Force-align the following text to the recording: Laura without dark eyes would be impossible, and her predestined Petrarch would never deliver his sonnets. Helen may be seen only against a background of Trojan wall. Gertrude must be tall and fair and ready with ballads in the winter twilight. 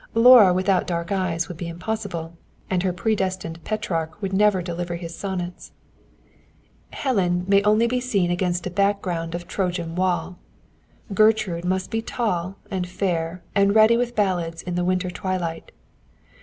Laura 0.15 0.51
without 0.51 0.87
dark 0.87 1.11
eyes 1.11 1.47
would 1.47 1.57
be 1.57 1.67
impossible, 1.67 2.35
and 2.71 2.81
her 2.81 2.91
predestined 2.91 3.63
Petrarch 3.63 4.19
would 4.19 4.33
never 4.33 4.59
deliver 4.63 4.95
his 4.95 5.13
sonnets. 5.13 5.73
Helen 6.91 7.45
may 7.47 7.61
be 7.85 7.99
seen 7.99 8.23
only 8.23 8.33
against 8.33 8.65
a 8.65 8.71
background 8.71 9.35
of 9.35 9.47
Trojan 9.47 9.93
wall. 9.93 10.39
Gertrude 11.13 11.65
must 11.65 11.91
be 11.91 12.01
tall 12.01 12.57
and 12.71 12.87
fair 12.87 13.43
and 13.53 13.75
ready 13.75 13.95
with 13.95 14.15
ballads 14.15 14.63
in 14.63 14.73
the 14.73 14.83
winter 14.83 15.11
twilight. 15.11 15.71